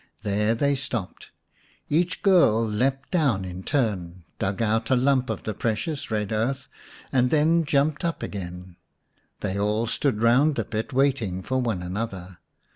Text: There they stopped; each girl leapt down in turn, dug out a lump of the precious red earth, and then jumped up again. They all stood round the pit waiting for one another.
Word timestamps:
There 0.23 0.55
they 0.55 0.73
stopped; 0.73 1.29
each 1.87 2.23
girl 2.23 2.65
leapt 2.67 3.11
down 3.11 3.45
in 3.45 3.61
turn, 3.61 4.23
dug 4.39 4.59
out 4.59 4.89
a 4.89 4.95
lump 4.95 5.29
of 5.29 5.43
the 5.43 5.53
precious 5.53 6.09
red 6.09 6.31
earth, 6.31 6.67
and 7.11 7.29
then 7.29 7.65
jumped 7.65 8.03
up 8.03 8.23
again. 8.23 8.77
They 9.41 9.59
all 9.59 9.85
stood 9.85 10.19
round 10.23 10.55
the 10.55 10.65
pit 10.65 10.91
waiting 10.91 11.43
for 11.43 11.61
one 11.61 11.83
another. 11.83 12.39